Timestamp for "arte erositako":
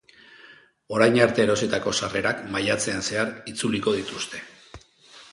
1.25-1.93